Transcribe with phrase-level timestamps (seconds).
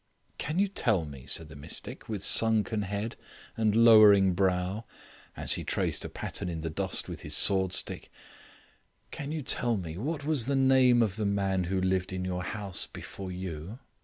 [0.39, 3.15] "Can you tell me," said the mystic, with sunken head
[3.55, 4.85] and lowering brow,
[5.37, 8.09] as he traced a pattern in the dust with his sword stick,
[9.11, 12.41] "can you tell me what was the name of the man who lived in your
[12.41, 13.77] house before you?"